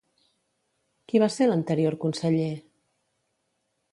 [1.11, 2.49] Qui va ser l'anterior conseller?